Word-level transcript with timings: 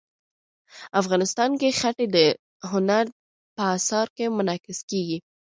افغانستان 1.01 1.49
کې 1.59 1.77
ښتې 1.79 2.05
د 2.15 2.17
هنر 2.71 3.05
په 3.55 3.63
اثار 3.75 4.07
کې 4.15 4.25
منعکس 4.37 4.79
کېږي. 4.89 5.17